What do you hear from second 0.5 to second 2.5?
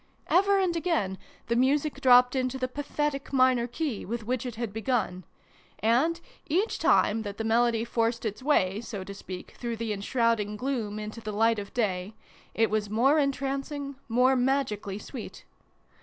and again the music dropped